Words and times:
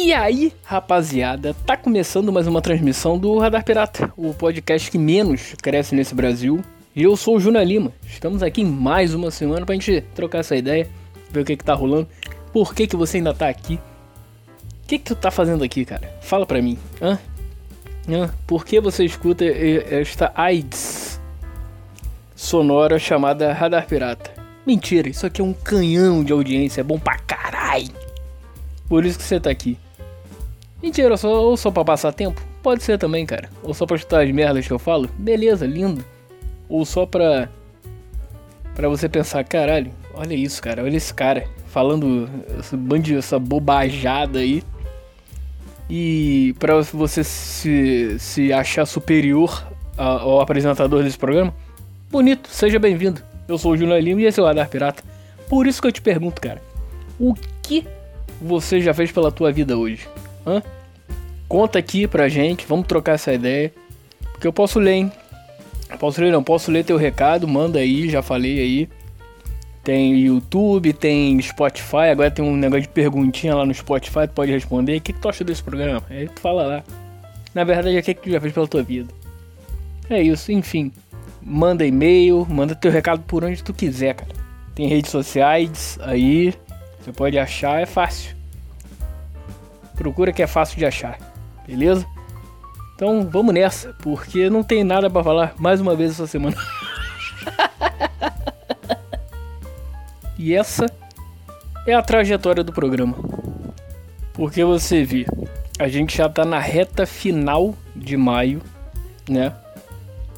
E 0.00 0.12
aí, 0.12 0.52
rapaziada, 0.62 1.52
tá 1.66 1.76
começando 1.76 2.32
mais 2.32 2.46
uma 2.46 2.62
transmissão 2.62 3.18
do 3.18 3.36
Radar 3.36 3.64
Pirata, 3.64 4.12
o 4.16 4.32
podcast 4.32 4.88
que 4.92 4.96
menos 4.96 5.56
cresce 5.60 5.92
nesse 5.92 6.14
Brasil. 6.14 6.64
E 6.94 7.02
eu 7.02 7.16
sou 7.16 7.34
o 7.34 7.40
Juna 7.40 7.64
Lima. 7.64 7.92
Estamos 8.06 8.40
aqui 8.40 8.60
em 8.60 8.64
mais 8.64 9.12
uma 9.12 9.32
semana 9.32 9.66
pra 9.66 9.74
gente 9.74 10.00
trocar 10.14 10.38
essa 10.38 10.54
ideia, 10.54 10.88
ver 11.32 11.40
o 11.40 11.44
que 11.44 11.56
que 11.56 11.64
tá 11.64 11.74
rolando. 11.74 12.06
Por 12.52 12.76
que 12.76 12.86
que 12.86 12.94
você 12.94 13.16
ainda 13.16 13.34
tá 13.34 13.48
aqui? 13.48 13.74
O 14.84 14.86
que 14.86 15.00
que 15.00 15.04
tu 15.04 15.16
tá 15.16 15.32
fazendo 15.32 15.64
aqui, 15.64 15.84
cara? 15.84 16.08
Fala 16.20 16.46
pra 16.46 16.62
mim. 16.62 16.78
Hã? 17.02 17.18
Hã? 18.08 18.30
Por 18.46 18.64
que 18.64 18.80
você 18.80 19.04
escuta 19.04 19.44
esta 19.44 20.30
AIDS 20.32 21.20
sonora 22.36 23.00
chamada 23.00 23.52
Radar 23.52 23.84
Pirata? 23.88 24.30
Mentira, 24.64 25.08
isso 25.08 25.26
aqui 25.26 25.40
é 25.40 25.44
um 25.44 25.52
canhão 25.52 26.22
de 26.22 26.32
audiência, 26.32 26.82
é 26.82 26.84
bom 26.84 27.00
pra 27.00 27.18
caralho. 27.18 27.90
Por 28.88 29.04
isso 29.04 29.18
que 29.18 29.24
você 29.24 29.40
tá 29.40 29.50
aqui. 29.50 29.76
Mentira, 30.82 31.16
só, 31.16 31.42
ou 31.42 31.56
só 31.56 31.70
pra 31.70 31.84
passar 31.84 32.12
tempo? 32.12 32.40
Pode 32.62 32.82
ser 32.82 32.98
também, 32.98 33.26
cara. 33.26 33.50
Ou 33.62 33.74
só 33.74 33.84
pra 33.84 33.96
escutar 33.96 34.22
as 34.22 34.30
merdas 34.30 34.66
que 34.66 34.72
eu 34.72 34.78
falo? 34.78 35.08
Beleza, 35.18 35.66
lindo. 35.66 36.04
Ou 36.68 36.84
só 36.84 37.04
pra. 37.04 37.48
pra 38.74 38.88
você 38.88 39.08
pensar, 39.08 39.42
caralho, 39.44 39.90
olha 40.14 40.34
isso, 40.34 40.62
cara, 40.62 40.84
olha 40.84 40.96
esse 40.96 41.12
cara 41.12 41.46
falando 41.66 42.28
esse 42.58 42.76
bando 42.76 43.16
essa 43.16 43.38
bobajada 43.38 44.38
aí. 44.40 44.62
E 45.90 46.54
pra 46.58 46.80
você 46.82 47.24
se, 47.24 48.16
se 48.18 48.52
achar 48.52 48.84
superior 48.84 49.66
ao 49.96 50.40
apresentador 50.40 51.02
desse 51.02 51.18
programa, 51.18 51.52
bonito, 52.10 52.48
seja 52.50 52.78
bem-vindo. 52.78 53.22
Eu 53.48 53.56
sou 53.56 53.72
o 53.72 53.76
Júnior 53.76 53.98
Lima 54.00 54.20
e 54.20 54.26
esse 54.26 54.38
é 54.38 54.42
o 54.42 54.46
Radar 54.46 54.68
Pirata. 54.68 55.02
Por 55.48 55.66
isso 55.66 55.80
que 55.80 55.88
eu 55.88 55.92
te 55.92 56.02
pergunto, 56.02 56.42
cara, 56.42 56.60
o 57.18 57.34
que 57.62 57.86
você 58.40 58.80
já 58.80 58.92
fez 58.92 59.10
pela 59.10 59.32
tua 59.32 59.50
vida 59.50 59.76
hoje? 59.78 60.06
Hã? 60.48 60.62
Conta 61.46 61.78
aqui 61.78 62.06
pra 62.06 62.28
gente, 62.28 62.66
vamos 62.66 62.86
trocar 62.86 63.12
essa 63.12 63.32
ideia. 63.32 63.72
Porque 64.32 64.46
eu 64.46 64.52
posso 64.52 64.78
ler, 64.78 64.92
hein? 64.92 65.12
Posso 65.98 66.20
ler, 66.20 66.30
não, 66.30 66.42
posso 66.42 66.70
ler 66.70 66.84
teu 66.84 66.96
recado, 66.96 67.46
manda 67.46 67.78
aí, 67.78 68.08
já 68.08 68.22
falei 68.22 68.58
aí. 68.60 68.88
Tem 69.82 70.18
YouTube, 70.18 70.92
tem 70.92 71.40
Spotify, 71.40 72.10
agora 72.12 72.30
tem 72.30 72.44
um 72.44 72.56
negócio 72.56 72.82
de 72.82 72.88
perguntinha 72.88 73.54
lá 73.54 73.64
no 73.64 73.74
Spotify, 73.74 74.26
tu 74.26 74.34
pode 74.34 74.52
responder. 74.52 74.96
O 74.96 75.00
que, 75.00 75.12
que 75.12 75.20
tu 75.20 75.28
acha 75.28 75.44
desse 75.44 75.62
programa? 75.62 76.02
Aí 76.10 76.28
tu 76.28 76.40
fala 76.40 76.62
lá. 76.62 76.84
Na 77.54 77.64
verdade, 77.64 77.96
o 77.96 78.02
que, 78.02 78.14
que 78.14 78.22
tu 78.22 78.30
já 78.30 78.40
fez 78.40 78.52
pela 78.52 78.68
tua 78.68 78.82
vida? 78.82 79.12
É 80.10 80.22
isso, 80.22 80.52
enfim. 80.52 80.92
Manda 81.42 81.86
e-mail, 81.86 82.46
manda 82.48 82.74
teu 82.74 82.90
recado 82.90 83.22
por 83.22 83.44
onde 83.44 83.62
tu 83.62 83.72
quiser, 83.72 84.14
cara. 84.14 84.30
Tem 84.74 84.86
redes 84.86 85.10
sociais 85.10 85.98
aí, 86.02 86.54
você 87.00 87.10
pode 87.12 87.38
achar, 87.38 87.80
é 87.80 87.86
fácil. 87.86 88.37
Procura 89.98 90.32
que 90.32 90.42
é 90.42 90.46
fácil 90.46 90.78
de 90.78 90.86
achar, 90.86 91.18
beleza? 91.66 92.06
Então 92.94 93.28
vamos 93.28 93.52
nessa, 93.52 93.92
porque 94.00 94.48
não 94.48 94.62
tem 94.62 94.84
nada 94.84 95.10
para 95.10 95.24
falar 95.24 95.54
mais 95.58 95.80
uma 95.80 95.96
vez 95.96 96.12
essa 96.12 96.26
semana. 96.26 96.56
e 100.38 100.54
essa 100.54 100.86
é 101.84 101.94
a 101.94 102.02
trajetória 102.02 102.62
do 102.62 102.72
programa. 102.72 103.16
Porque 104.32 104.64
você 104.64 105.02
vê, 105.02 105.26
a 105.80 105.88
gente 105.88 106.16
já 106.16 106.28
tá 106.28 106.44
na 106.44 106.60
reta 106.60 107.04
final 107.04 107.74
de 107.94 108.16
maio, 108.16 108.62
né? 109.28 109.52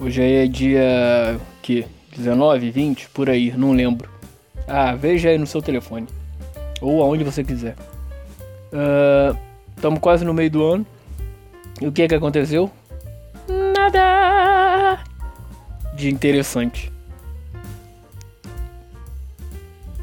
Hoje 0.01 0.23
é 0.23 0.47
dia 0.47 1.39
que 1.61 1.85
19, 2.17 2.71
20, 2.71 3.11
por 3.11 3.29
aí, 3.29 3.53
não 3.53 3.73
lembro. 3.73 4.09
Ah, 4.67 4.95
veja 4.95 5.29
aí 5.29 5.37
no 5.37 5.47
seu 5.47 5.61
telefone 5.61 6.07
ou 6.81 7.03
aonde 7.03 7.25
você 7.25 7.45
quiser. 7.45 7.77
Estamos 9.81 9.99
quase 9.99 10.27
no 10.27 10.35
meio 10.35 10.51
do 10.51 10.63
ano. 10.63 10.87
E 11.81 11.87
o 11.87 11.91
que 11.91 12.03
é 12.03 12.09
que 12.09 12.15
aconteceu? 12.15 12.71
Nada 13.49 15.03
de 15.95 16.11
interessante. 16.11 16.93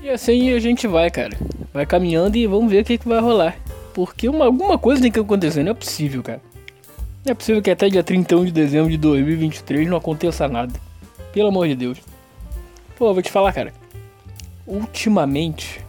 E 0.01 0.09
assim 0.09 0.51
a 0.51 0.57
gente 0.57 0.87
vai, 0.87 1.11
cara. 1.11 1.37
Vai 1.71 1.85
caminhando 1.85 2.35
e 2.37 2.47
vamos 2.47 2.71
ver 2.71 2.81
o 2.81 2.85
que, 2.85 2.97
que 2.97 3.07
vai 3.07 3.19
rolar. 3.19 3.55
Porque 3.93 4.27
uma, 4.27 4.45
alguma 4.45 4.79
coisa 4.79 4.99
tem 4.99 5.11
que 5.11 5.19
acontecer, 5.19 5.61
não 5.61 5.73
é 5.73 5.75
possível, 5.75 6.23
cara. 6.23 6.41
Não 7.23 7.33
é 7.33 7.35
possível 7.35 7.61
que 7.61 7.69
até 7.69 7.87
dia 7.87 8.03
31 8.03 8.45
de 8.45 8.51
dezembro 8.51 8.89
de 8.89 8.97
2023 8.97 9.87
não 9.87 9.97
aconteça 9.97 10.47
nada. 10.47 10.73
Pelo 11.31 11.49
amor 11.49 11.67
de 11.67 11.75
Deus. 11.75 11.99
Pô, 12.97 13.13
vou 13.13 13.21
te 13.21 13.29
falar, 13.29 13.53
cara. 13.53 13.71
Ultimamente, 14.65 15.79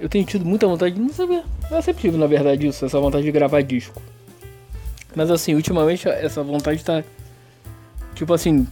eu 0.00 0.08
tenho 0.08 0.24
tido 0.24 0.46
muita 0.46 0.66
vontade 0.66 0.94
de 0.94 1.00
não 1.02 1.10
saber. 1.10 1.44
Eu 1.70 1.80
sempre 1.82 2.02
tive, 2.02 2.16
na 2.16 2.26
verdade, 2.26 2.66
isso, 2.66 2.84
essa 2.84 2.98
vontade 2.98 3.24
de 3.24 3.30
gravar 3.30 3.62
disco. 3.62 4.02
Mas 5.14 5.30
assim, 5.30 5.54
ultimamente 5.54 6.08
essa 6.08 6.42
vontade 6.42 6.84
tá. 6.84 7.02
Tipo 8.14 8.34
assim. 8.34 8.66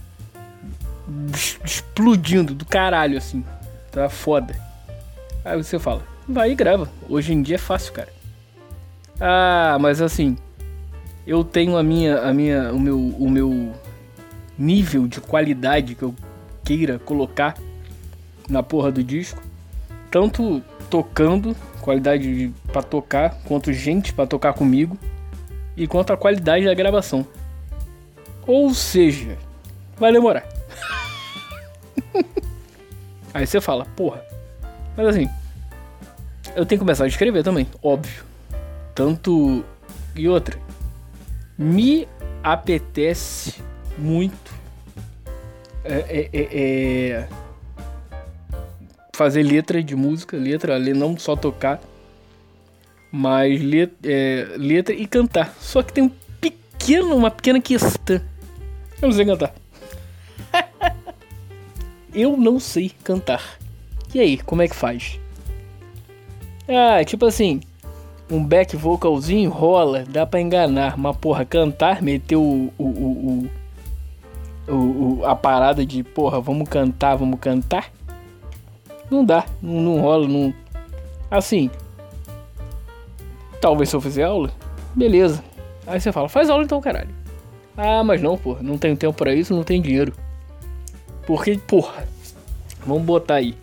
Explodindo 1.63 2.53
do 2.53 2.65
caralho, 2.65 3.17
assim. 3.17 3.43
Tá 3.91 4.09
foda. 4.09 4.55
Aí 5.43 5.57
você 5.57 5.79
fala, 5.79 6.03
vai 6.27 6.51
e 6.51 6.55
grava. 6.55 6.89
Hoje 7.07 7.33
em 7.33 7.41
dia 7.41 7.55
é 7.55 7.59
fácil, 7.59 7.93
cara. 7.93 8.09
Ah, 9.19 9.77
mas 9.79 10.01
assim. 10.01 10.37
Eu 11.25 11.43
tenho 11.43 11.77
a 11.77 11.83
minha. 11.83 12.19
a 12.19 12.33
minha. 12.33 12.71
o 12.73 12.79
meu. 12.79 12.99
o 12.99 13.29
meu 13.29 13.73
nível 14.57 15.07
de 15.07 15.21
qualidade 15.21 15.95
que 15.95 16.03
eu 16.03 16.13
queira 16.65 16.99
colocar 16.99 17.55
na 18.49 18.61
porra 18.61 18.91
do 18.91 19.01
disco. 19.01 19.41
Tanto 20.11 20.61
tocando, 20.89 21.55
qualidade 21.81 22.51
para 22.69 22.81
tocar, 22.83 23.35
quanto 23.45 23.73
gente 23.73 24.13
para 24.13 24.27
tocar 24.27 24.53
comigo 24.53 24.97
e 25.75 25.87
quanto 25.87 26.13
a 26.13 26.17
qualidade 26.17 26.65
da 26.65 26.73
gravação. 26.73 27.25
Ou 28.45 28.73
seja, 28.73 29.37
vai 29.97 30.11
demorar. 30.11 30.47
Aí 33.33 33.45
você 33.45 33.59
fala, 33.61 33.85
porra. 33.85 34.23
Mas 34.95 35.07
assim, 35.07 35.29
eu 36.55 36.65
tenho 36.65 36.79
que 36.79 36.85
começar 36.85 37.03
a 37.03 37.07
escrever 37.07 37.43
também, 37.43 37.67
óbvio. 37.81 38.23
Tanto 38.95 39.63
e 40.15 40.27
outra. 40.27 40.57
Me 41.57 42.07
apetece 42.43 43.61
muito 43.97 44.53
é, 45.83 45.93
é, 46.09 46.29
é, 46.33 47.19
é 47.21 47.27
fazer 49.19 49.43
letra 49.43 49.83
de 49.83 49.97
música, 49.97 50.37
letra, 50.37 50.79
não 50.79 51.17
só 51.17 51.35
tocar, 51.35 51.81
mas 53.11 53.61
letra, 53.61 53.97
é, 54.03 54.47
letra 54.57 54.93
e 54.93 55.05
cantar. 55.05 55.55
Só 55.59 55.81
que 55.81 55.93
tem 55.93 56.03
um 56.03 56.11
pequeno, 56.39 57.15
uma 57.15 57.31
pequena 57.31 57.59
questão. 57.59 58.21
Eu 59.01 59.07
não 59.07 59.11
sei 59.11 59.25
cantar. 59.25 59.53
eu 62.13 62.37
não 62.37 62.59
sei 62.59 62.91
cantar. 63.03 63.59
E 64.13 64.19
aí, 64.19 64.37
como 64.37 64.61
é 64.61 64.67
que 64.67 64.75
faz? 64.75 65.19
Ah, 66.67 67.03
tipo 67.03 67.25
assim, 67.25 67.61
um 68.29 68.43
back 68.43 68.75
vocalzinho 68.75 69.49
rola, 69.49 70.03
dá 70.07 70.25
pra 70.25 70.39
enganar. 70.39 70.97
Mas 70.97 71.17
porra, 71.17 71.45
cantar, 71.45 72.01
meter 72.01 72.35
o, 72.35 72.71
o, 72.77 72.83
o, 72.83 73.49
o, 74.67 74.73
o 74.73 75.25
a 75.25 75.35
parada 75.35 75.85
de 75.85 76.03
porra, 76.03 76.39
vamos 76.39 76.69
cantar, 76.69 77.15
vamos 77.15 77.39
cantar. 77.39 77.91
Não 79.09 79.25
dá, 79.25 79.45
não, 79.61 79.81
não 79.81 80.01
rola, 80.01 80.27
não. 80.27 80.53
Assim. 81.31 81.71
Talvez 83.61 83.89
se 83.89 83.95
eu 83.95 84.01
fizer 84.01 84.23
aula, 84.23 84.51
beleza. 84.95 85.43
Aí 85.85 85.99
você 85.99 86.11
fala, 86.11 86.29
faz 86.29 86.49
aula 86.49 86.63
então, 86.63 86.79
caralho. 86.79 87.09
Ah, 87.75 88.03
mas 88.03 88.21
não, 88.21 88.37
porra, 88.37 88.61
não 88.61 88.77
tenho 88.77 88.95
tempo 88.95 89.17
para 89.17 89.33
isso, 89.33 89.53
não 89.53 89.63
tenho 89.63 89.81
dinheiro. 89.81 90.13
Porque, 91.25 91.57
porra, 91.67 92.07
vamos 92.85 93.03
botar 93.03 93.35
aí. 93.35 93.55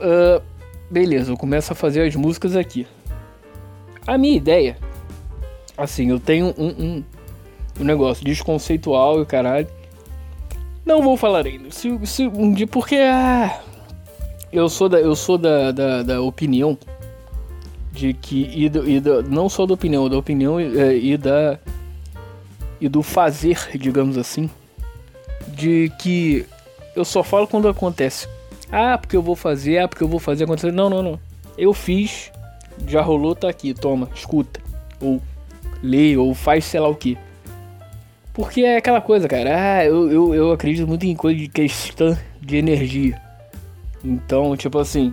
Uh, 0.00 0.42
beleza, 0.90 1.32
eu 1.32 1.36
começo 1.36 1.72
a 1.72 1.76
fazer 1.76 2.02
as 2.06 2.14
músicas 2.14 2.56
aqui. 2.56 2.86
A 4.06 4.16
minha 4.16 4.36
ideia, 4.36 4.76
assim, 5.76 6.10
eu 6.10 6.20
tenho 6.20 6.54
um, 6.56 6.68
um, 6.68 7.04
um 7.80 7.84
negócio 7.84 8.24
desconceitual 8.24 9.22
e 9.22 9.26
caralho. 9.26 9.68
Não 10.84 11.02
vou 11.02 11.16
falar 11.16 11.46
ainda. 11.46 11.70
Se, 11.70 11.98
se 12.06 12.26
um 12.26 12.52
dia, 12.52 12.66
porque 12.66 12.96
ah, 12.96 13.60
eu 14.52 14.68
sou 14.68 14.88
da, 14.88 15.00
eu 15.00 15.14
sou 15.14 15.36
da, 15.36 15.70
da, 15.70 16.02
da 16.02 16.22
opinião 16.22 16.78
de 17.92 18.12
que 18.12 18.50
e, 18.54 18.68
do, 18.68 18.88
e 18.88 19.00
do, 19.00 19.22
não 19.22 19.48
só 19.48 19.66
da 19.66 19.74
opinião, 19.74 20.08
da 20.08 20.16
opinião 20.16 20.60
e, 20.60 20.78
é, 20.78 20.96
e 20.96 21.16
da 21.16 21.58
e 22.80 22.88
do 22.88 23.02
fazer, 23.02 23.58
digamos 23.74 24.16
assim, 24.16 24.48
de 25.48 25.92
que 25.98 26.46
eu 26.94 27.04
só 27.04 27.22
falo 27.22 27.46
quando 27.46 27.68
acontece. 27.68 28.28
Ah, 28.70 28.98
porque 28.98 29.16
eu 29.16 29.22
vou 29.22 29.34
fazer, 29.34 29.78
ah, 29.78 29.88
porque 29.88 30.04
eu 30.04 30.08
vou 30.08 30.20
fazer 30.20 30.44
acontecer. 30.44 30.72
Não, 30.72 30.90
não, 30.90 31.02
não. 31.02 31.20
Eu 31.56 31.72
fiz, 31.72 32.30
já 32.86 33.00
rolou, 33.00 33.34
tá 33.34 33.48
aqui, 33.48 33.74
toma, 33.74 34.08
escuta. 34.14 34.60
Ou 35.00 35.20
lê, 35.82 36.16
ou 36.16 36.34
faz 36.34 36.64
sei 36.64 36.80
lá 36.80 36.88
o 36.88 36.94
que. 36.94 37.16
Porque 38.32 38.60
é 38.60 38.76
aquela 38.76 39.00
coisa, 39.00 39.26
cara. 39.26 39.78
Ah, 39.78 39.84
eu, 39.84 40.10
eu, 40.12 40.34
eu 40.34 40.52
acredito 40.52 40.86
muito 40.86 41.04
em 41.06 41.16
coisa 41.16 41.38
de 41.38 41.48
questão 41.48 42.16
de 42.40 42.56
energia. 42.56 43.20
Então, 44.04 44.56
tipo 44.56 44.78
assim, 44.78 45.12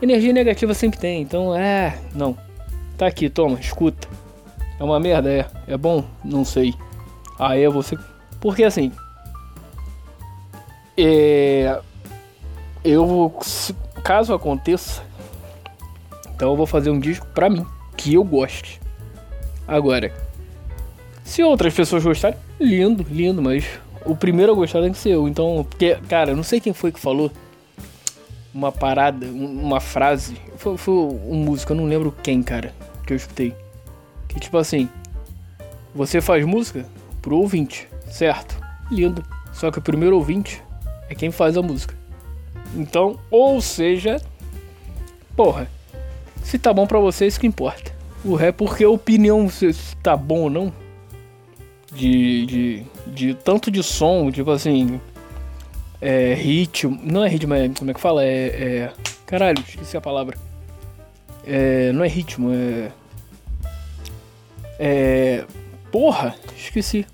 energia 0.00 0.32
negativa 0.32 0.74
sempre 0.74 0.98
tem. 0.98 1.22
Então, 1.22 1.54
é, 1.54 1.98
não. 2.14 2.36
Tá 2.96 3.06
aqui, 3.06 3.28
toma, 3.28 3.58
escuta. 3.58 4.08
É 4.78 4.84
uma 4.84 5.00
merda, 5.00 5.30
é. 5.30 5.46
É 5.66 5.76
bom? 5.76 6.04
Não 6.24 6.44
sei. 6.44 6.74
Aí 7.38 7.62
é 7.62 7.68
você. 7.68 7.98
Porque 8.40 8.64
assim. 8.64 8.92
É. 10.96 11.80
Eu 12.84 13.06
vou. 13.06 13.40
Caso 14.02 14.34
aconteça. 14.34 15.02
Então 16.34 16.50
eu 16.50 16.56
vou 16.56 16.66
fazer 16.66 16.90
um 16.90 16.98
disco 16.98 17.26
pra 17.34 17.48
mim. 17.48 17.66
Que 17.96 18.14
eu 18.14 18.24
goste. 18.24 18.80
Agora. 19.66 20.12
Se 21.24 21.42
outras 21.42 21.72
pessoas 21.72 22.04
gostarem, 22.04 22.38
lindo, 22.60 23.04
lindo, 23.08 23.40
mas 23.40 23.64
o 24.04 24.14
primeiro 24.14 24.52
a 24.52 24.54
gostar 24.54 24.82
tem 24.82 24.92
que 24.92 24.98
ser 24.98 25.10
eu. 25.10 25.26
Então, 25.26 25.66
porque, 25.68 25.96
cara, 26.06 26.36
não 26.36 26.42
sei 26.42 26.60
quem 26.60 26.74
foi 26.74 26.92
que 26.92 27.00
falou 27.00 27.30
uma 28.54 28.70
parada, 28.70 29.26
uma 29.26 29.80
frase. 29.80 30.36
Foi, 30.56 30.76
foi 30.76 30.94
um 30.94 31.36
músico, 31.44 31.72
eu 31.72 31.76
não 31.76 31.86
lembro 31.86 32.14
quem, 32.22 32.42
cara, 32.42 32.72
que 33.04 33.12
eu 33.12 33.16
escutei. 33.16 33.54
Que 34.28 34.38
tipo 34.38 34.56
assim, 34.56 34.88
você 35.94 36.20
faz 36.20 36.44
música 36.44 36.86
pro 37.20 37.38
ouvinte, 37.38 37.88
certo? 38.08 38.56
Lindo. 38.90 39.24
Só 39.52 39.70
que 39.70 39.78
o 39.78 39.82
primeiro 39.82 40.16
ouvinte 40.16 40.62
é 41.08 41.14
quem 41.14 41.30
faz 41.30 41.56
a 41.56 41.62
música. 41.62 41.94
Então, 42.76 43.18
ou 43.30 43.60
seja, 43.60 44.20
porra, 45.36 45.68
se 46.42 46.58
tá 46.58 46.72
bom 46.72 46.86
pra 46.86 46.98
você, 46.98 47.26
isso 47.26 47.40
que 47.40 47.46
importa. 47.46 47.92
O 48.24 48.34
ré, 48.34 48.52
porque 48.52 48.84
a 48.84 48.88
opinião 48.88 49.48
se 49.48 49.72
tá 50.02 50.16
bom 50.16 50.42
ou 50.42 50.50
não, 50.50 50.72
de, 51.92 52.46
de, 52.46 52.82
de 53.06 53.34
tanto 53.34 53.70
de 53.70 53.82
som, 53.82 54.30
tipo 54.30 54.50
assim, 54.50 55.00
é, 56.00 56.34
ritmo, 56.34 56.98
não 57.02 57.24
é 57.24 57.28
ritmo, 57.28 57.54
é, 57.54 57.68
como 57.68 57.90
é 57.90 57.94
que 57.94 58.00
fala? 58.00 58.24
É, 58.24 58.46
é, 58.46 58.92
caralho, 59.26 59.58
esqueci 59.66 59.96
a 59.96 60.00
palavra. 60.00 60.36
É, 61.46 61.92
não 61.92 62.04
é 62.04 62.08
ritmo, 62.08 62.50
é, 62.52 62.90
é, 64.78 65.44
porra, 65.90 66.34
esqueci. 66.56 67.06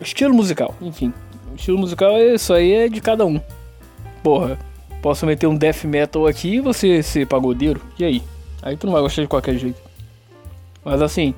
Estilo 0.00 0.34
musical, 0.34 0.74
enfim. 0.80 1.12
Estilo 1.56 1.78
musical, 1.78 2.12
é 2.12 2.34
isso 2.34 2.52
aí 2.52 2.72
é 2.72 2.88
de 2.88 3.00
cada 3.00 3.24
um. 3.24 3.40
Porra, 4.22 4.58
posso 5.00 5.26
meter 5.26 5.46
um 5.46 5.56
death 5.56 5.84
metal 5.84 6.26
aqui 6.26 6.56
e 6.56 6.60
você 6.60 7.02
ser 7.02 7.26
pagodeiro, 7.26 7.80
e 7.98 8.04
aí? 8.04 8.22
Aí 8.62 8.76
tu 8.76 8.86
não 8.86 8.92
vai 8.92 9.02
gostar 9.02 9.22
de 9.22 9.28
qualquer 9.28 9.56
jeito. 9.56 9.80
Mas 10.84 11.00
assim, 11.00 11.34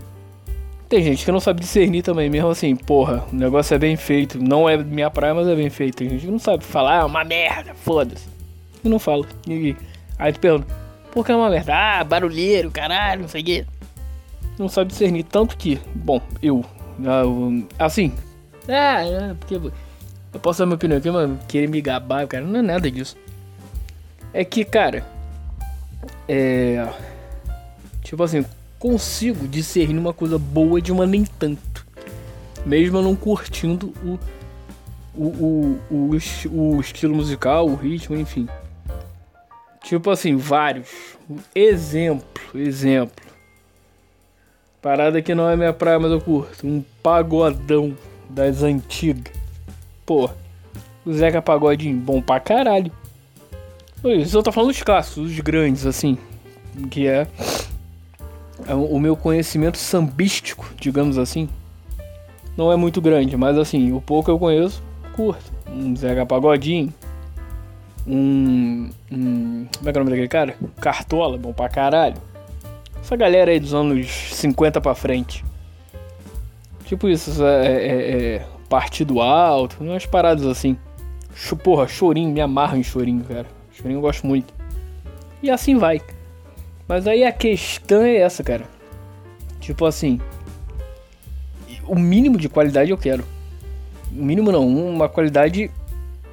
tem 0.88 1.02
gente 1.02 1.24
que 1.24 1.30
não 1.30 1.40
sabe 1.40 1.60
discernir 1.60 2.02
também, 2.02 2.30
mesmo 2.30 2.48
assim, 2.48 2.74
porra, 2.74 3.24
o 3.30 3.36
negócio 3.36 3.74
é 3.74 3.78
bem 3.78 3.96
feito. 3.96 4.42
Não 4.42 4.68
é 4.68 4.76
minha 4.76 5.10
praia, 5.10 5.34
mas 5.34 5.46
é 5.46 5.54
bem 5.54 5.68
feito. 5.68 5.96
Tem 5.96 6.08
gente 6.08 6.24
que 6.24 6.30
não 6.30 6.38
sabe 6.38 6.64
falar, 6.64 7.00
ah, 7.00 7.02
é 7.02 7.04
uma 7.04 7.24
merda, 7.24 7.74
foda-se. 7.74 8.26
E 8.82 8.88
não 8.88 8.98
fala. 8.98 9.26
E 9.46 9.76
aí 10.18 10.32
tu 10.32 10.40
pergunta, 10.40 10.66
por 11.12 11.26
que 11.26 11.32
é 11.32 11.36
uma 11.36 11.50
merda? 11.50 11.74
Ah, 11.74 12.04
barulheiro, 12.04 12.70
caralho, 12.70 13.22
não 13.22 13.28
sei 13.28 13.42
o 13.42 13.44
quê. 13.44 13.66
Não 14.58 14.68
sabe 14.68 14.90
discernir, 14.90 15.24
tanto 15.24 15.56
que, 15.56 15.78
bom, 15.94 16.20
eu, 16.42 16.64
ah, 17.04 17.84
assim, 17.84 18.12
ah, 18.68 19.02
é, 19.02 19.34
porque 19.34 19.54
eu 19.54 20.40
posso 20.40 20.58
dar 20.58 20.66
minha 20.66 20.76
opinião 20.76 20.98
aqui, 20.98 21.10
mas 21.10 21.30
querer 21.46 21.68
me 21.68 21.80
gabar, 21.80 22.26
cara, 22.26 22.44
não 22.44 22.60
é 22.60 22.62
nada 22.62 22.90
disso. 22.90 23.16
É 24.32 24.44
que, 24.44 24.64
cara, 24.64 25.04
é. 26.28 26.86
Tipo 28.02 28.22
assim, 28.22 28.44
consigo 28.78 29.46
discernir 29.48 29.98
uma 29.98 30.12
coisa 30.12 30.38
boa 30.38 30.80
de 30.80 30.92
uma 30.92 31.06
nem 31.06 31.24
tanto. 31.24 31.86
Mesmo 32.64 32.98
eu 32.98 33.02
não 33.02 33.16
curtindo 33.16 33.92
o, 34.02 34.18
o, 35.14 35.26
o, 35.26 35.80
o, 35.90 36.76
o 36.76 36.80
estilo 36.80 37.14
musical, 37.14 37.66
o 37.66 37.74
ritmo, 37.74 38.16
enfim. 38.16 38.48
Tipo 39.82 40.10
assim, 40.10 40.36
vários. 40.36 41.16
Exemplo, 41.54 42.42
exemplo. 42.54 43.26
Parada 44.80 45.20
que 45.20 45.34
não 45.34 45.48
é 45.48 45.56
minha 45.56 45.72
praia, 45.72 45.98
mas 45.98 46.10
eu 46.10 46.20
curto. 46.20 46.66
Um 46.66 46.84
pagodão 47.02 47.96
das 48.28 48.62
antigas. 48.62 49.32
Pô, 50.06 50.30
o 51.04 51.12
Zeca 51.12 51.42
Pagodinho, 51.42 51.96
bom 51.96 52.22
pra 52.22 52.38
caralho. 52.38 52.92
Isso 54.04 54.38
eu 54.38 54.42
tô 54.42 54.52
falando 54.52 54.70
dos 54.70 54.82
clássicos, 54.82 55.30
os 55.30 55.40
grandes, 55.40 55.84
assim. 55.84 56.16
Que 56.90 57.06
é 57.06 57.26
o 58.74 58.98
meu 58.98 59.16
conhecimento 59.16 59.78
sambístico, 59.78 60.70
digamos 60.78 61.18
assim, 61.18 61.48
não 62.56 62.72
é 62.72 62.76
muito 62.76 63.00
grande, 63.00 63.36
mas 63.36 63.56
assim, 63.56 63.92
o 63.92 64.00
pouco 64.00 64.30
eu 64.30 64.38
conheço, 64.38 64.82
curto. 65.14 65.52
Um 65.70 65.94
Zeca 65.94 66.26
Pagodinho, 66.26 66.92
um, 68.06 68.90
um. 69.12 69.66
Como 69.76 69.88
é 69.88 69.92
que 69.92 69.98
é 69.98 70.00
o 70.00 70.04
nome 70.04 70.10
daquele 70.10 70.28
cara? 70.28 70.56
Cartola, 70.80 71.36
bom 71.36 71.52
pra 71.52 71.68
caralho. 71.68 72.16
Essa 73.00 73.16
galera 73.16 73.50
aí 73.50 73.60
dos 73.60 73.74
anos 73.74 74.08
50 74.32 74.80
pra 74.80 74.94
frente. 74.94 75.44
Tipo 76.84 77.08
isso, 77.08 77.44
é, 77.44 77.66
é, 77.66 78.34
é 78.36 78.46
partido 78.68 79.20
alto, 79.20 79.76
umas 79.80 80.06
paradas 80.06 80.46
assim. 80.46 80.76
Porra, 81.62 81.86
chorinho, 81.86 82.30
me 82.32 82.40
amarro 82.40 82.76
em 82.76 82.82
chorinho, 82.82 83.22
cara. 83.24 83.46
Chorinho 83.72 83.98
eu 83.98 84.02
gosto 84.02 84.26
muito. 84.26 84.52
E 85.42 85.50
assim 85.50 85.76
vai. 85.76 86.00
Mas 86.88 87.06
aí 87.06 87.22
a 87.22 87.30
questão 87.30 88.02
é 88.02 88.16
essa, 88.16 88.42
cara. 88.42 88.64
Tipo 89.60 89.84
assim, 89.84 90.18
o 91.86 91.94
mínimo 91.94 92.38
de 92.38 92.48
qualidade 92.48 92.90
eu 92.90 92.96
quero. 92.96 93.24
O 94.10 94.22
mínimo 94.22 94.50
não, 94.50 94.66
uma 94.66 95.08
qualidade 95.08 95.70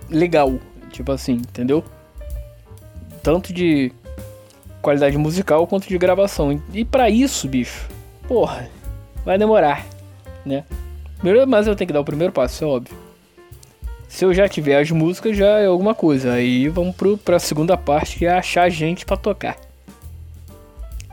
legal, 0.09 0.57
tipo 0.91 1.11
assim, 1.11 1.33
entendeu? 1.33 1.83
Tanto 3.21 3.51
de 3.51 3.91
qualidade 4.81 5.17
musical 5.17 5.67
quanto 5.67 5.89
de 5.89 5.97
gravação. 5.97 6.61
E 6.73 6.85
para 6.85 7.09
isso, 7.09 7.49
bicho, 7.49 7.89
porra, 8.27 8.69
vai 9.25 9.37
demorar, 9.37 9.85
né? 10.45 10.63
Mas 11.47 11.67
eu 11.67 11.75
tenho 11.75 11.87
que 11.87 11.93
dar 11.93 12.01
o 12.01 12.05
primeiro 12.05 12.31
passo, 12.31 12.63
é 12.63 12.67
óbvio. 12.67 12.95
Se 14.07 14.23
eu 14.23 14.33
já 14.33 14.47
tiver 14.47 14.79
as 14.79 14.91
músicas, 14.91 15.35
já 15.35 15.59
é 15.59 15.65
alguma 15.65 15.93
coisa. 15.93 16.33
Aí 16.33 16.69
vamos 16.69 16.95
pro, 16.95 17.17
pra 17.17 17.39
segunda 17.39 17.75
parte, 17.75 18.17
que 18.17 18.25
é 18.25 18.31
achar 18.31 18.69
gente 18.69 19.05
para 19.05 19.17
tocar. 19.17 19.57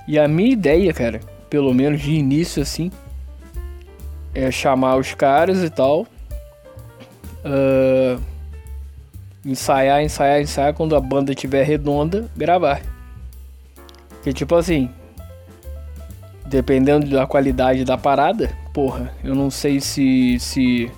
E 0.06 0.18
a 0.18 0.26
minha 0.26 0.52
ideia, 0.52 0.92
cara, 0.92 1.20
pelo 1.48 1.72
menos 1.72 2.00
de 2.00 2.12
início 2.12 2.62
assim, 2.62 2.90
é 4.34 4.50
chamar 4.50 4.96
os 4.96 5.14
caras 5.14 5.62
e 5.62 5.70
tal. 5.70 6.06
Uh, 7.44 8.20
ensaiar, 9.44 10.02
ensaiar, 10.02 10.40
ensaiar. 10.40 10.74
Quando 10.74 10.96
a 10.96 11.00
banda 11.00 11.32
estiver 11.32 11.64
redonda, 11.64 12.28
gravar. 12.36 12.80
Que 14.22 14.32
tipo 14.32 14.54
assim, 14.54 14.88
dependendo 16.46 17.08
da 17.08 17.26
qualidade 17.26 17.84
da 17.84 17.98
parada, 17.98 18.50
porra, 18.72 19.12
eu 19.22 19.34
não 19.34 19.50
sei 19.50 19.80
se. 19.80 20.38
se. 20.38 20.90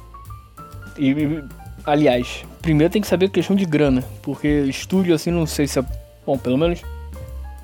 E, 0.98 1.42
aliás, 1.84 2.44
primeiro 2.62 2.92
tem 2.92 3.02
que 3.02 3.08
saber 3.08 3.26
a 3.26 3.30
questão 3.30 3.56
de 3.56 3.64
grana. 3.64 4.04
Porque 4.22 4.48
estúdio 4.62 5.14
assim 5.14 5.30
não 5.30 5.46
sei 5.46 5.66
se 5.66 5.78
é. 5.78 5.84
Bom, 6.26 6.38
pelo 6.38 6.56
menos 6.56 6.82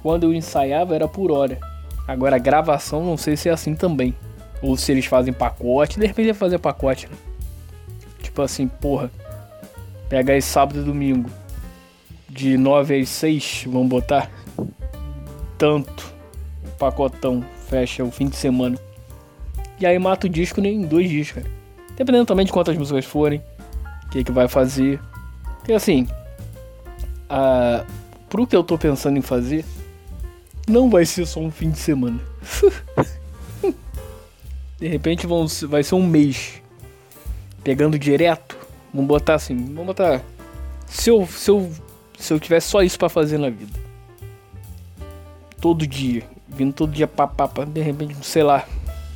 quando 0.02 0.24
eu 0.24 0.34
ensaiava 0.34 0.94
era 0.94 1.06
por 1.06 1.30
hora. 1.30 1.58
Agora 2.06 2.38
gravação 2.38 3.04
não 3.04 3.16
sei 3.16 3.36
se 3.36 3.48
é 3.48 3.52
assim 3.52 3.74
também. 3.74 4.14
Ou 4.62 4.76
se 4.76 4.92
eles 4.92 5.06
fazem 5.06 5.32
pacote, 5.32 5.98
de 5.98 6.06
repente 6.06 6.26
ia 6.26 6.34
fazer 6.34 6.58
pacote, 6.58 7.06
né? 7.06 7.16
Tipo 8.22 8.42
assim, 8.42 8.68
porra. 8.68 9.10
Pega 10.08 10.32
aí 10.32 10.42
sábado 10.42 10.80
e 10.80 10.84
domingo. 10.84 11.30
De 12.28 12.56
9 12.56 13.00
às 13.00 13.08
6, 13.08 13.64
vamos 13.68 13.88
botar. 13.88 14.30
Tanto. 15.56 16.12
Pacotão. 16.78 17.44
Fecha 17.68 18.04
o 18.04 18.10
fim 18.10 18.28
de 18.28 18.36
semana. 18.36 18.78
E 19.78 19.86
aí 19.86 19.98
mata 19.98 20.26
o 20.26 20.30
disco 20.30 20.60
em 20.60 20.82
dois 20.82 21.08
dias, 21.08 21.32
cara. 21.32 21.46
Dependendo 21.96 22.26
também 22.26 22.44
de 22.44 22.52
quantas 22.52 22.76
músicas 22.76 23.04
forem. 23.04 23.42
O 24.06 24.10
que, 24.10 24.24
que 24.24 24.32
vai 24.32 24.48
fazer. 24.48 25.00
Porque 25.58 25.72
assim. 25.72 26.06
A, 27.28 27.84
pro 28.28 28.46
que 28.46 28.56
eu 28.56 28.64
tô 28.64 28.76
pensando 28.76 29.16
em 29.16 29.22
fazer 29.22 29.64
não 30.70 30.88
vai 30.88 31.04
ser 31.04 31.26
só 31.26 31.40
um 31.40 31.50
fim 31.50 31.70
de 31.70 31.78
semana. 31.78 32.20
de 34.78 34.88
repente 34.88 35.26
vão, 35.26 35.46
vai 35.68 35.82
ser 35.82 35.94
um 35.94 36.06
mês. 36.06 36.62
Pegando 37.62 37.98
direto. 37.98 38.56
Vamos 38.92 39.08
botar 39.08 39.34
assim. 39.34 39.56
Vamos 39.56 39.86
botar. 39.86 40.22
Se 40.86 41.10
eu, 41.10 41.26
se 41.26 41.50
eu, 41.50 41.70
se 42.18 42.32
eu 42.32 42.40
tivesse 42.40 42.68
só 42.68 42.82
isso 42.82 42.98
para 42.98 43.08
fazer 43.08 43.38
na 43.38 43.50
vida. 43.50 43.78
Todo 45.60 45.86
dia. 45.86 46.22
Vindo 46.48 46.72
todo 46.72 46.92
dia 46.92 47.06
pá, 47.06 47.26
pá, 47.26 47.46
pá, 47.46 47.64
De 47.64 47.80
repente, 47.80 48.16
sei 48.22 48.42
lá. 48.42 48.66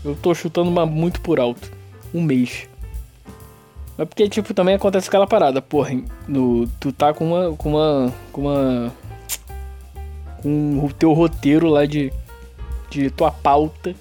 Eu 0.05 0.15
tô 0.15 0.35
chutando 0.35 0.69
uma 0.69 0.85
muito 0.85 1.21
por 1.21 1.41
alto. 1.41 1.73
Um 2.13 2.23
mês. 2.23 2.69
Mas 3.97 4.09
porque, 4.09 4.29
tipo, 4.29 4.53
também 4.53 4.75
acontece 4.75 5.09
aquela 5.09 5.27
parada, 5.27 5.63
porra. 5.63 5.91
No, 6.29 6.67
tu 6.81 6.93
tá 6.93 7.15
com 7.15 7.27
uma. 7.27 7.57
com 7.57 7.71
uma. 7.71 8.13
com 8.33 8.41
uma 8.43 8.93
com 10.45 10.85
o 10.85 10.93
teu 10.93 11.15
roteiro 11.15 11.69
lá 11.69 11.87
de, 11.87 12.13
de 12.91 13.11
tua 13.11 13.31
pauta 13.31 13.95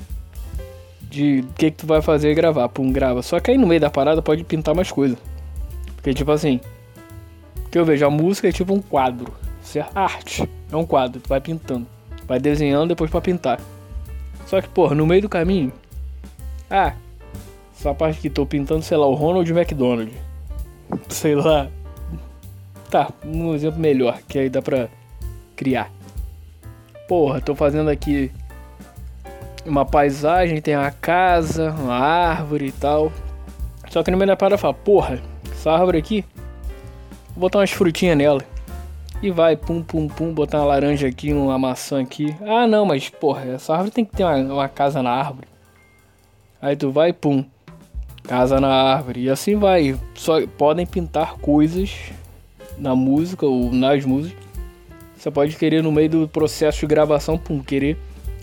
de 1.09 1.39
o 1.39 1.53
que, 1.53 1.71
que 1.71 1.77
tu 1.77 1.87
vai 1.87 2.01
fazer 2.01 2.31
e 2.31 2.35
gravar. 2.35 2.67
Pum, 2.67 2.91
grava. 2.91 3.21
Só 3.21 3.39
que 3.39 3.49
aí 3.49 3.57
no 3.57 3.65
meio 3.65 3.79
da 3.79 3.89
parada 3.89 4.21
pode 4.21 4.43
pintar 4.43 4.75
mais 4.75 4.91
coisa. 4.91 5.17
Porque 5.95 6.13
tipo 6.13 6.31
assim, 6.31 6.59
que 7.71 7.79
eu 7.79 7.85
vejo, 7.85 8.05
a 8.05 8.09
música 8.09 8.49
é 8.49 8.51
tipo 8.51 8.73
um 8.73 8.81
quadro. 8.81 9.33
É 9.73 9.85
arte. 9.95 10.47
É 10.69 10.75
um 10.75 10.85
quadro, 10.85 11.21
vai 11.27 11.39
pintando. 11.39 11.87
Vai 12.27 12.39
desenhando 12.39 12.89
depois 12.89 13.09
pra 13.09 13.21
pintar. 13.21 13.61
Só 14.45 14.61
que, 14.61 14.67
porra, 14.67 14.93
no 14.93 15.07
meio 15.07 15.21
do 15.21 15.29
caminho. 15.29 15.71
Ah, 16.69 16.93
essa 17.75 17.93
parte 17.93 18.19
que 18.19 18.29
tô 18.29 18.45
pintando, 18.45 18.81
sei 18.81 18.97
lá, 18.97 19.07
o 19.07 19.13
Ronald 19.13 19.49
McDonald. 19.49 20.11
Sei 21.07 21.35
lá. 21.35 21.69
Tá, 22.89 23.11
um 23.25 23.55
exemplo 23.55 23.79
melhor, 23.79 24.19
que 24.27 24.37
aí 24.37 24.49
dá 24.49 24.61
pra 24.61 24.89
criar. 25.55 25.89
Porra, 27.13 27.39
tô 27.39 27.53
fazendo 27.53 27.91
aqui 27.91 28.31
uma 29.63 29.85
paisagem, 29.85 30.59
tem 30.59 30.75
uma 30.75 30.89
casa, 30.89 31.69
uma 31.69 31.93
árvore 31.93 32.69
e 32.69 32.71
tal. 32.71 33.11
Só 33.91 34.01
que 34.01 34.09
no 34.09 34.17
meio 34.17 34.29
da 34.29 34.35
parada 34.35 34.57
fala, 34.57 34.73
porra, 34.73 35.21
essa 35.51 35.71
árvore 35.71 35.99
aqui, 35.99 36.25
vou 37.35 37.41
botar 37.41 37.59
umas 37.59 37.69
frutinhas 37.69 38.17
nela. 38.17 38.41
E 39.21 39.29
vai, 39.29 39.55
pum, 39.55 39.83
pum, 39.83 40.07
pum, 40.07 40.33
botar 40.33 40.57
uma 40.57 40.65
laranja 40.65 41.07
aqui, 41.07 41.31
uma 41.31 41.59
maçã 41.59 42.01
aqui. 42.01 42.35
Ah, 42.41 42.65
não, 42.65 42.83
mas 42.83 43.09
porra, 43.09 43.45
essa 43.45 43.73
árvore 43.73 43.91
tem 43.91 44.05
que 44.05 44.15
ter 44.15 44.23
uma, 44.23 44.35
uma 44.35 44.67
casa 44.67 45.03
na 45.03 45.11
árvore. 45.11 45.47
Aí 46.59 46.75
tu 46.75 46.89
vai, 46.89 47.13
pum, 47.13 47.45
casa 48.23 48.59
na 48.59 48.69
árvore. 48.69 49.21
E 49.21 49.29
assim 49.29 49.55
vai. 49.55 49.95
Só 50.15 50.47
podem 50.47 50.87
pintar 50.87 51.35
coisas 51.35 51.95
na 52.75 52.95
música 52.95 53.45
ou 53.45 53.71
nas 53.71 54.03
músicas. 54.03 54.42
Você 55.17 55.31
pode 55.31 55.55
querer 55.55 55.81
no 55.81 55.91
meio 55.91 56.09
do 56.09 56.27
processo 56.27 56.79
de 56.81 56.87
gravação, 56.87 57.37
pum, 57.37 57.61
querer 57.61 57.97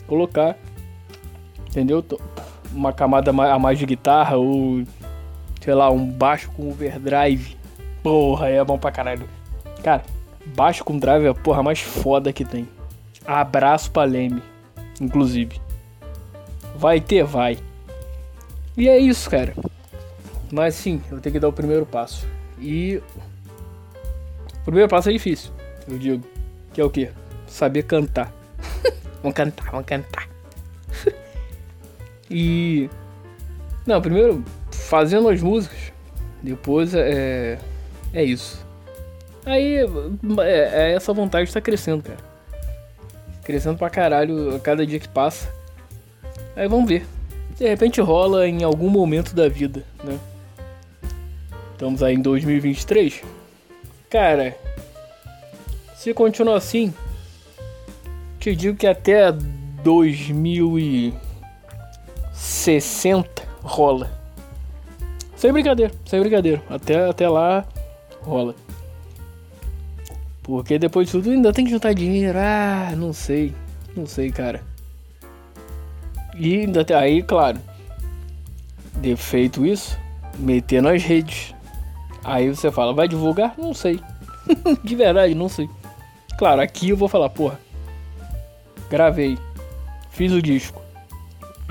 colocar 0.07 0.57
entendeu? 1.71 2.05
Uma 2.73 2.93
camada 2.93 3.31
a 3.31 3.59
mais 3.59 3.79
de 3.79 3.87
guitarra 3.87 4.37
ou 4.37 4.83
sei 5.61 5.75
lá, 5.75 5.91
um 5.91 6.07
baixo 6.07 6.51
com 6.51 6.69
overdrive. 6.69 7.57
Porra, 8.03 8.49
é 8.49 8.63
bom 8.65 8.79
pra 8.79 8.91
caralho. 8.91 9.29
Cara, 9.83 10.03
baixo 10.55 10.85
com 10.85 10.99
drive 10.99 11.25
é 11.25 11.29
a 11.29 11.35
porra 11.35 11.63
mais 11.63 11.81
foda 11.81 12.33
que 12.33 12.45
tem. 12.45 12.69
Abraço 13.27 13.91
pra 13.91 14.05
Leme, 14.05 14.43
inclusive. 15.01 15.61
Vai 16.77 17.01
ter, 17.01 17.25
vai. 17.25 17.59
E 18.77 18.89
é 18.89 18.99
isso, 18.99 19.29
cara. 19.29 19.55
Mas 20.51 20.75
sim, 20.75 21.01
eu 21.11 21.21
tenho 21.21 21.35
que 21.35 21.41
dar 21.41 21.49
o 21.49 21.53
primeiro 21.53 21.85
passo. 21.85 22.27
E 22.59 23.01
o 24.61 24.65
primeiro 24.65 24.89
passo 24.89 25.11
é 25.11 25.13
difícil, 25.13 25.53
eu 25.89 25.99
digo. 25.99 26.25
Que 26.73 26.81
é 26.81 26.85
o 26.85 26.91
quê? 26.91 27.11
Saber 27.47 27.83
cantar. 27.83 28.33
vamos 29.23 29.35
cantar, 29.35 29.71
vamos 29.71 29.87
cantar. 29.87 30.29
E. 32.33 32.89
Não, 33.85 34.01
primeiro 34.01 34.45
fazendo 34.71 35.29
as 35.29 35.43
músicas, 35.43 35.93
depois 36.43 36.95
é. 36.95 37.59
É 38.13 38.25
isso. 38.25 38.65
Aí 39.45 39.77
é, 39.77 40.91
é 40.91 40.93
essa 40.93 41.13
vontade 41.13 41.49
está 41.49 41.61
crescendo, 41.61 42.03
cara. 42.03 42.19
Crescendo 43.45 43.79
pra 43.79 43.91
caralho 43.91 44.55
a 44.55 44.61
cada 44.61 44.87
dia 44.87 44.99
que 44.99 45.09
passa. 45.09 45.49
Aí 46.57 46.69
vamos 46.69 46.89
ver. 46.89 47.07
De 47.59 47.69
repente 47.69 48.01
rola 48.01 48.47
em 48.49 48.63
algum 48.63 48.89
momento 48.89 49.35
da 49.35 49.49
vida, 49.49 49.85
né? 50.03 50.19
Estamos 51.73 52.03
aí 52.03 52.15
em 52.15 52.21
2023. 52.21 53.23
Cara, 54.09 54.57
se 56.01 56.15
continuar 56.15 56.57
assim, 56.57 56.95
te 58.39 58.57
digo 58.57 58.75
que 58.75 58.87
até 58.87 59.31
2000 59.85 60.79
e 60.79 61.15
60 62.33 63.43
rola. 63.61 64.11
Sem 65.37 65.53
brincadeira, 65.53 65.93
sem 66.07 66.19
brincadeira. 66.21 66.63
Até, 66.71 67.07
até 67.07 67.29
lá 67.29 67.67
rola. 68.23 68.55
Porque 70.43 70.79
depois 70.79 71.07
de 71.07 71.13
tudo 71.13 71.33
ainda 71.33 71.53
tem 71.53 71.67
que 71.67 71.71
juntar 71.71 71.93
dinheiro. 71.93 72.39
Ah, 72.39 72.95
não 72.97 73.13
sei. 73.13 73.55
Não 73.95 74.07
sei, 74.07 74.31
cara. 74.31 74.63
E 76.35 76.61
ainda 76.61 76.83
tem, 76.83 76.97
aí, 76.97 77.23
claro. 77.23 77.61
De 78.95 79.15
feito 79.17 79.67
isso, 79.67 79.99
meter 80.39 80.81
nas 80.81 81.03
redes. 81.03 81.55
Aí 82.25 82.49
você 82.49 82.71
fala, 82.71 82.95
vai 82.95 83.07
divulgar? 83.07 83.53
Não 83.59 83.75
sei. 83.75 84.01
de 84.83 84.97
verdade, 84.97 85.35
não 85.35 85.51
sei. 85.51 85.69
Claro, 86.41 86.61
aqui 86.61 86.89
eu 86.89 86.97
vou 86.97 87.09
falar, 87.09 87.29
porra. 87.29 87.61
Gravei. 88.91 89.39
Fiz 90.11 90.33
o 90.33 90.43
disco 90.43 90.81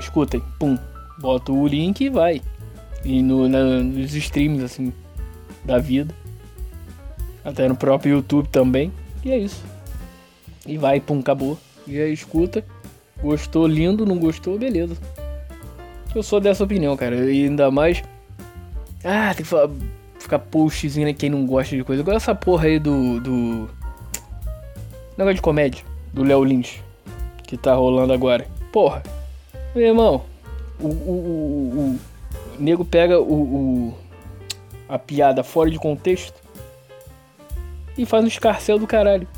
escutem, 0.00 0.42
pum, 0.58 0.76
boto 1.18 1.54
o 1.54 1.66
link 1.66 2.00
e 2.00 2.08
vai. 2.08 2.42
E 3.04 3.22
no, 3.22 3.48
na, 3.48 3.62
nos 3.82 4.14
streams, 4.14 4.64
assim, 4.64 4.92
da 5.64 5.78
vida. 5.78 6.14
Até 7.44 7.68
no 7.68 7.76
próprio 7.76 8.16
YouTube 8.16 8.48
também. 8.48 8.92
E 9.24 9.30
é 9.30 9.38
isso. 9.38 9.62
E 10.66 10.76
vai, 10.76 11.00
pum, 11.00 11.20
acabou. 11.20 11.56
E 11.86 11.98
aí 11.98 12.12
escuta. 12.12 12.64
Gostou, 13.22 13.66
lindo, 13.66 14.04
não 14.04 14.18
gostou, 14.18 14.58
beleza. 14.58 14.96
Eu 16.14 16.22
sou 16.22 16.40
dessa 16.40 16.64
opinião, 16.64 16.96
cara. 16.96 17.16
E 17.30 17.44
ainda 17.44 17.70
mais. 17.70 18.02
Ah, 19.04 19.32
tem 19.34 19.44
que 19.44 19.50
falar, 19.50 19.70
ficar 20.18 20.38
postzinho 20.38 21.06
né, 21.06 21.12
quem 21.14 21.30
não 21.30 21.46
gosta 21.46 21.76
de 21.76 21.84
coisa. 21.84 22.02
Agora 22.02 22.16
essa 22.16 22.34
porra 22.34 22.66
aí 22.66 22.78
do. 22.78 23.20
do. 23.20 23.79
Negócio 25.20 25.34
de 25.34 25.42
comédia. 25.42 25.84
Do 26.14 26.22
Léo 26.22 26.42
Lins. 26.42 26.82
Que 27.42 27.54
tá 27.54 27.74
rolando 27.74 28.10
agora. 28.10 28.46
Porra. 28.72 29.02
Meu 29.74 29.88
irmão, 29.88 30.22
o, 30.80 30.86
o, 30.86 30.88
o, 30.88 31.78
o, 31.78 32.00
nego 32.58 32.86
pega 32.86 33.20
o, 33.20 33.94
a 34.88 34.98
piada 34.98 35.44
fora 35.44 35.70
de 35.70 35.78
contexto 35.78 36.32
e 37.98 38.06
faz 38.06 38.24
um 38.24 38.28
escarcel 38.28 38.78
do 38.78 38.86
caralho. 38.86 39.28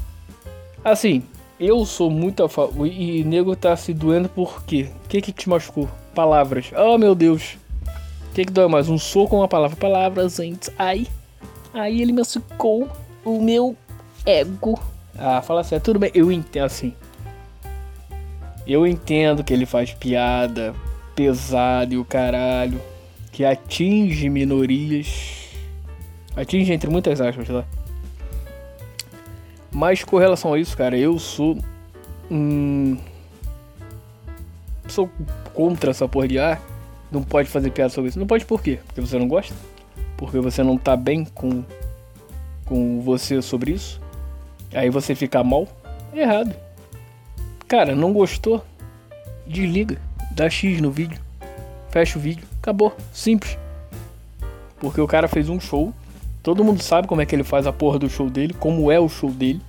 Assim, 0.85 1.25
eu 1.59 1.85
sou 1.85 2.09
muito 2.09 2.45
a 2.45 2.49
favor. 2.49 2.87
E 2.87 3.25
nego 3.25 3.57
tá 3.57 3.77
se 3.77 3.93
doendo 3.93 4.29
por 4.29 4.63
quê? 4.63 4.89
O 5.05 5.09
que 5.09 5.21
que 5.21 5.33
te 5.33 5.49
machucou? 5.49 5.89
Palavras. 6.15 6.71
Oh 6.77 6.97
meu 6.97 7.13
Deus. 7.13 7.59
O 8.31 8.35
que 8.35 8.45
que 8.45 8.53
dói 8.53 8.69
mais? 8.69 8.89
Um 8.89 8.99
soco 8.99 9.35
ou 9.35 9.43
uma 9.43 9.49
palavra? 9.49 9.77
Palavras, 9.77 10.37
gente. 10.37 10.71
Ai. 10.79 11.09
Aí 11.75 12.01
ele 12.01 12.13
machucou 12.13 12.89
o 13.25 13.43
meu 13.43 13.77
ego. 14.25 14.92
Ah, 15.25 15.41
fala 15.41 15.63
sério. 15.63 15.85
Tudo 15.85 16.01
bem. 16.01 16.11
Eu 16.13 16.33
entendo 16.33 16.65
assim. 16.65 16.95
Eu 18.67 18.85
entendo 18.85 19.45
que 19.45 19.53
ele 19.53 19.65
faz 19.65 19.93
piada 19.93 20.75
pesada 21.15 21.95
e 21.95 21.99
o 21.99 22.05
caralho, 22.05 22.81
que 23.31 23.45
atinge 23.45 24.29
minorias. 24.29 25.51
Atinge 26.35 26.73
entre 26.73 26.91
muitas 26.91 27.21
aspas, 27.21 27.47
tá? 27.47 27.65
Mas 29.71 30.03
com 30.03 30.19
relação 30.19 30.53
a 30.53 30.59
isso, 30.59 30.77
cara, 30.77 30.97
eu 30.99 31.19
sou. 31.19 31.57
Hum, 32.31 32.97
sou 34.89 35.09
contra 35.55 35.91
essa 35.91 36.09
porra 36.09 36.27
de 36.27 36.39
ah, 36.39 36.59
não 37.11 37.23
pode 37.23 37.49
fazer 37.49 37.71
piada 37.71 37.91
sobre 37.91 38.09
isso. 38.09 38.19
Não 38.19 38.27
pode 38.27 38.45
por 38.45 38.61
quê? 38.61 38.81
Porque 38.87 39.01
você 39.01 39.19
não 39.19 39.29
gosta? 39.29 39.55
Porque 40.17 40.41
você 40.41 40.63
não 40.63 40.77
tá 40.77 40.97
bem 40.97 41.25
com, 41.25 41.63
com 42.65 43.01
você 43.01 43.41
sobre 43.41 43.73
isso? 43.73 44.02
Aí 44.75 44.91
você 44.91 45.15
fica 45.15 45.43
mal? 45.45 45.69
Errado. 46.15 46.55
Cara, 47.69 47.95
não 47.95 48.13
gostou? 48.13 48.65
Desliga. 49.47 49.99
Dá 50.31 50.49
X 50.49 50.81
no 50.81 50.91
vídeo. 50.91 51.21
Fecha 51.91 52.19
o 52.19 52.23
vídeo. 52.23 52.47
Acabou. 52.61 52.95
Simples. 53.13 53.59
Porque 54.79 55.01
o 55.01 55.07
cara 55.07 55.29
fez 55.29 55.49
um 55.49 55.61
show. 55.61 55.93
Todo 56.43 56.65
mundo 56.65 56.83
sabe 56.83 57.07
como 57.07 57.21
é 57.21 57.27
que 57.27 57.35
ele 57.35 57.45
faz 57.45 57.67
a 57.67 57.73
porra 57.73 57.99
do 57.99 58.09
show 58.09 58.29
dele. 58.29 58.55
Como 58.55 58.91
é 58.91 58.99
o 58.99 59.09
show 59.09 59.31
dele. 59.31 59.61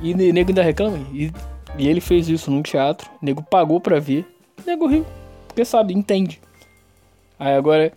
E 0.00 0.14
nego 0.14 0.50
ainda 0.50 0.62
reclama. 0.62 0.98
E, 1.12 1.32
e 1.76 1.88
ele 1.88 2.00
fez 2.00 2.28
isso 2.28 2.50
num 2.50 2.62
teatro. 2.62 3.10
Nego 3.20 3.42
pagou 3.42 3.80
pra 3.80 3.98
ver. 3.98 4.26
Nego 4.66 4.86
riu. 4.86 5.04
Porque 5.48 5.64
sabe, 5.64 5.92
entende. 5.92 6.40
Aí 7.38 7.54
agora 7.54 7.92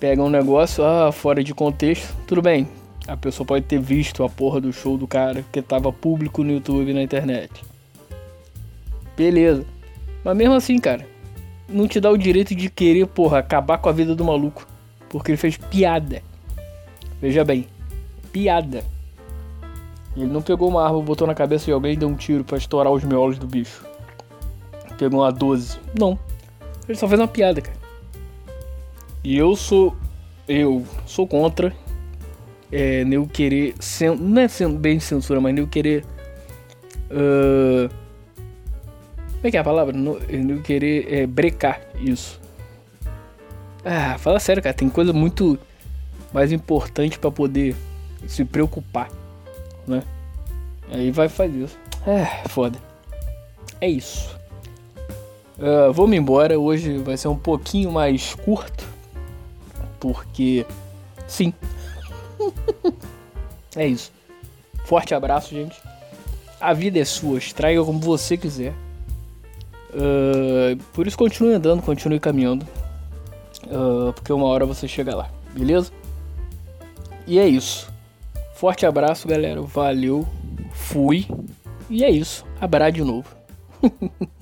pega 0.00 0.22
um 0.22 0.30
negócio 0.30 0.84
ah, 0.84 1.12
fora 1.12 1.44
de 1.44 1.54
contexto. 1.54 2.14
Tudo 2.26 2.42
bem. 2.42 2.66
A 3.06 3.16
pessoa 3.16 3.46
pode 3.46 3.64
ter 3.64 3.80
visto 3.80 4.22
a 4.22 4.28
porra 4.28 4.60
do 4.60 4.72
show 4.72 4.96
do 4.96 5.06
cara 5.06 5.44
que 5.50 5.60
tava 5.60 5.92
público 5.92 6.44
no 6.44 6.52
YouTube 6.52 6.92
na 6.92 7.02
internet. 7.02 7.64
Beleza. 9.16 9.64
Mas 10.24 10.36
mesmo 10.36 10.54
assim, 10.54 10.78
cara, 10.78 11.06
não 11.68 11.88
te 11.88 11.98
dá 12.00 12.10
o 12.10 12.16
direito 12.16 12.54
de 12.54 12.70
querer, 12.70 13.06
porra, 13.06 13.38
acabar 13.38 13.78
com 13.78 13.88
a 13.88 13.92
vida 13.92 14.14
do 14.14 14.24
maluco. 14.24 14.66
Porque 15.08 15.32
ele 15.32 15.38
fez 15.38 15.56
piada. 15.56 16.22
Veja 17.20 17.44
bem, 17.44 17.66
piada. 18.32 18.84
Ele 20.16 20.26
não 20.26 20.42
pegou 20.42 20.68
uma 20.68 20.84
arma, 20.84 21.00
botou 21.00 21.26
na 21.26 21.34
cabeça 21.34 21.66
de 21.66 21.72
alguém 21.72 21.94
e 21.94 21.96
deu 21.96 22.08
um 22.08 22.14
tiro 22.14 22.44
para 22.44 22.58
estourar 22.58 22.92
os 22.92 23.02
miolos 23.02 23.38
do 23.38 23.46
bicho. 23.46 23.84
Pegou 24.98 25.20
uma 25.20 25.32
12. 25.32 25.78
Não. 25.98 26.18
Ele 26.88 26.96
só 26.96 27.08
fez 27.08 27.18
uma 27.18 27.28
piada, 27.28 27.60
cara. 27.60 27.76
E 29.24 29.36
eu 29.36 29.56
sou. 29.56 29.96
Eu 30.46 30.84
sou 31.06 31.26
contra 31.26 31.72
é, 32.72 33.04
nego 33.04 33.28
querer. 33.28 33.74
Sen, 33.78 34.16
não 34.16 34.40
é 34.40 34.48
sendo 34.48 34.78
bem 34.78 34.98
censura, 34.98 35.40
mas 35.40 35.54
nego 35.54 35.68
querer. 35.68 36.04
Uh, 37.10 37.88
como 39.34 39.48
é 39.48 39.50
que 39.50 39.56
é 39.56 39.60
a 39.60 39.64
palavra? 39.64 39.92
Nego 39.92 40.62
querer 40.62 41.12
é, 41.12 41.26
brecar 41.26 41.80
isso. 42.00 42.40
Ah, 43.84 44.16
fala 44.18 44.40
sério, 44.40 44.62
cara. 44.62 44.74
Tem 44.74 44.88
coisa 44.88 45.12
muito 45.12 45.58
mais 46.32 46.52
importante 46.52 47.18
para 47.18 47.30
poder 47.30 47.76
se 48.26 48.44
preocupar, 48.44 49.10
né? 49.86 50.02
Aí 50.90 51.10
vai 51.10 51.28
fazer 51.28 51.64
isso. 51.64 51.78
É, 52.06 52.48
foda. 52.48 52.78
É 53.80 53.88
isso. 53.88 54.36
Uh, 55.58 55.92
vou 55.92 56.06
me 56.06 56.16
embora. 56.16 56.58
Hoje 56.58 56.98
vai 56.98 57.16
ser 57.16 57.28
um 57.28 57.36
pouquinho 57.36 57.90
mais 57.90 58.34
curto. 58.34 58.86
Porque. 59.98 60.64
Sim. 61.26 61.52
é 63.76 63.86
isso. 63.86 64.12
Forte 64.84 65.14
abraço, 65.14 65.54
gente. 65.54 65.80
A 66.60 66.72
vida 66.72 66.98
é 66.98 67.04
sua. 67.04 67.38
Estraga 67.38 67.84
como 67.84 67.98
você 67.98 68.36
quiser. 68.36 68.72
Uh, 69.94 70.76
por 70.94 71.06
isso 71.06 71.18
continue 71.18 71.54
andando, 71.54 71.82
continue 71.82 72.18
caminhando. 72.18 72.66
Uh, 73.66 74.12
porque 74.12 74.32
uma 74.32 74.46
hora 74.46 74.64
você 74.64 74.88
chega 74.88 75.14
lá, 75.14 75.30
beleza? 75.54 75.92
E 77.26 77.38
é 77.38 77.46
isso. 77.46 77.92
Forte 78.54 78.86
abraço, 78.86 79.28
galera. 79.28 79.60
Valeu. 79.62 80.26
Fui. 80.72 81.26
E 81.88 82.04
é 82.04 82.10
isso. 82.10 82.44
Abraço 82.60 82.92
de 82.92 83.02
novo. 83.02 83.28